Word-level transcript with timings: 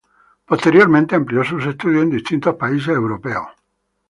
Posteriormente 0.47 1.13
amplió 1.15 1.43
sus 1.43 1.63
estudios 1.67 2.01
en 2.01 2.09
distintos 2.09 2.55
países 2.55 2.87
europeos. 2.87 3.49